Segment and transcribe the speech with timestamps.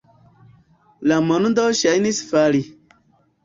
[1.11, 2.67] La mondo ŝajnis fali.